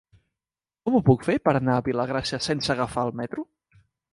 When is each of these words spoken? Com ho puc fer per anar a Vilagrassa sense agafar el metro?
Com 0.87 0.95
ho 0.95 1.01
puc 1.09 1.27
fer 1.27 1.35
per 1.49 1.53
anar 1.59 1.75
a 1.81 1.85
Vilagrassa 1.89 2.41
sense 2.49 2.75
agafar 2.77 3.07
el 3.11 3.17
metro? 3.21 3.47